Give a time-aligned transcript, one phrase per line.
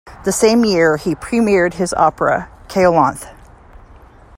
[0.25, 3.31] The same year, he premiered his opera, "Keolanthe".